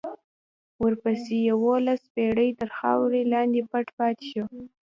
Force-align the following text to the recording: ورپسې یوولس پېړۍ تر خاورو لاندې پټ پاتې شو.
ورپسې 0.83 1.35
یوولس 1.49 2.01
پېړۍ 2.13 2.49
تر 2.59 2.69
خاورو 2.77 3.19
لاندې 3.33 3.59
پټ 3.71 3.85
پاتې 3.97 4.25
شو. 4.31 4.45